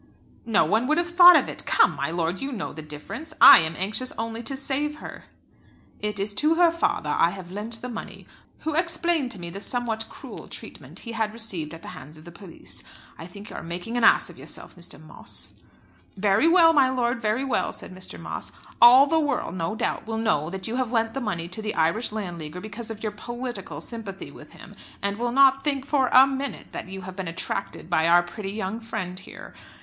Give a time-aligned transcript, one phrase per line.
[0.47, 1.63] "No one would have thought of it.
[1.67, 3.35] Come, my lord, you know the difference.
[3.39, 5.25] I am anxious only to save her."
[5.99, 8.25] "It is to her father I have lent the money,
[8.61, 12.25] who explained to me the somewhat cruel treatment he had received at the hands of
[12.25, 12.81] the police.
[13.19, 14.99] I think you are making an ass of yourself, Mr.
[14.99, 15.51] Moss."
[16.17, 18.19] "Very well, my lord; very well," said Mr.
[18.19, 18.51] Moss.
[18.81, 21.75] "All the world no doubt will know that you have lent the money to the
[21.75, 24.73] Irish Landleaguer because of your political sympathy with him,
[25.03, 28.49] and will not think for a minute that you have been attracted by our pretty
[28.53, 29.53] young friend here.